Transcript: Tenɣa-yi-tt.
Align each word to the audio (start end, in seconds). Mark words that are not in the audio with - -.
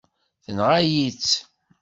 Tenɣa-yi-tt. 0.43 1.33